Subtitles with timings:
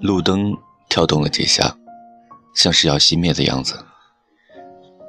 [0.00, 0.54] 路灯
[0.90, 1.74] 跳动了几下，
[2.54, 3.74] 像是要熄灭的样子，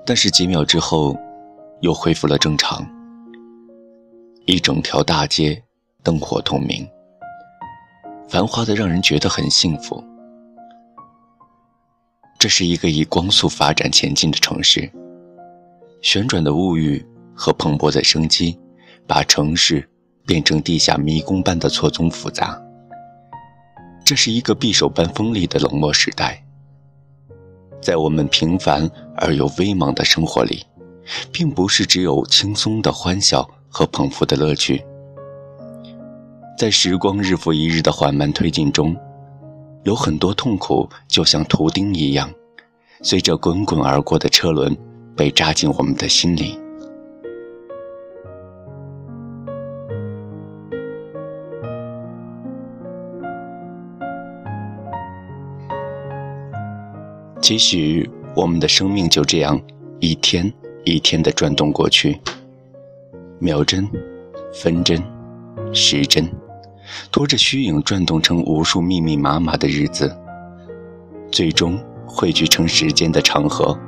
[0.06, 1.16] 但是几秒之后，
[1.82, 2.88] 又恢复了正常。
[4.46, 5.62] 一整条大街
[6.04, 6.88] 灯火通明，
[8.30, 10.02] 繁华的让人觉得很幸福。
[12.40, 14.90] 这是一个以光速发展前进的城市，
[16.02, 18.58] 旋转的物欲和蓬勃的生机，
[19.06, 19.90] 把城市
[20.26, 22.58] 变成地下迷宫般的错综复杂。
[24.08, 26.42] 这是一个匕首般锋利的冷漠时代，
[27.82, 30.66] 在我们平凡而又微茫的生活里，
[31.30, 34.82] 并不是只有轻松的欢笑和捧腹的乐趣。
[36.58, 38.96] 在时光日复一日的缓慢推进中，
[39.84, 42.32] 有很多痛苦就像图钉一样，
[43.02, 44.74] 随着滚滚而过的车轮，
[45.18, 46.58] 被扎进我们的心里。
[57.48, 59.58] 期许我们的生命就这样
[60.02, 60.52] 一天
[60.84, 62.20] 一天的转动过去，
[63.40, 63.90] 秒针、
[64.54, 65.02] 分针、
[65.72, 66.30] 时针，
[67.10, 70.14] 拖着虚影转动成无数密密麻麻的日子，
[71.32, 73.80] 最终汇聚成时间的长河，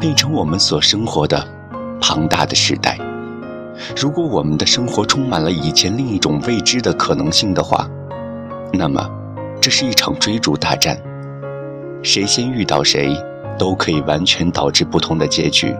[0.00, 1.46] 变成我们所生活的
[2.00, 2.96] 庞大的时代。
[3.94, 7.86] 如果我们的生活充满了以前另一种未知的可能性的话，
[8.72, 9.06] 那么
[9.60, 10.98] 这是一场追逐大战。
[12.02, 13.16] 谁先遇到谁，
[13.56, 15.72] 都可以完全导致不同的结局。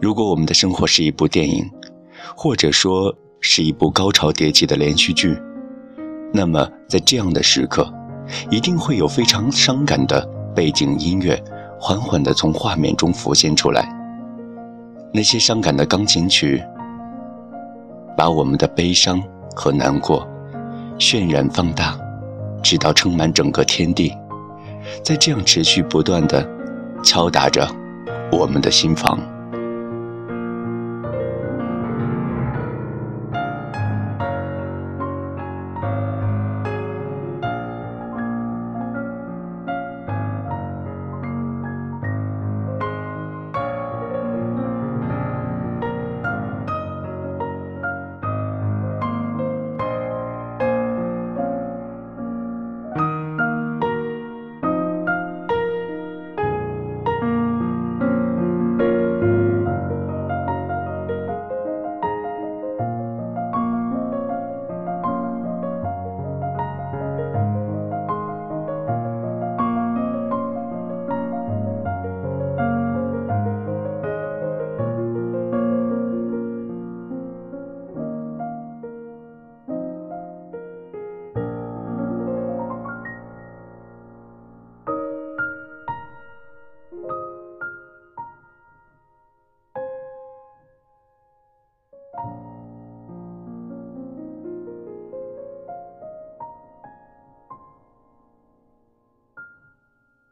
[0.00, 1.68] 如果我们的生活是一部电影，
[2.36, 5.36] 或者说是一部高潮迭起的连续剧，
[6.32, 7.92] 那么在这样的时刻，
[8.48, 10.24] 一定会有非常伤感的
[10.54, 11.42] 背景音乐
[11.80, 13.92] 缓缓地从画面中浮现出来。
[15.12, 16.62] 那些伤感的钢琴曲，
[18.16, 19.20] 把我们的悲伤
[19.56, 20.24] 和难过。
[20.98, 21.96] 渲染放大，
[22.62, 24.12] 直到撑满整个天地，
[25.04, 26.46] 在这样持续不断的
[27.02, 27.66] 敲打着
[28.32, 29.18] 我们的心房。